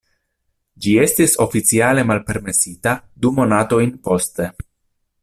Ĝi 0.85 0.93
estis 1.01 1.35
oficiale 1.45 2.05
malpermesita 2.13 2.97
du 3.27 3.33
monatojn 3.41 3.95
poste. 4.09 4.49